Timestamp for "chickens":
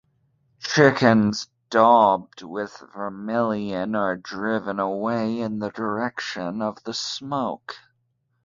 0.59-1.47